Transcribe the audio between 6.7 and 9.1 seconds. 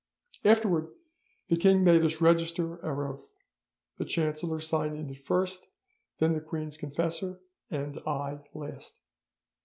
confessor, and I last.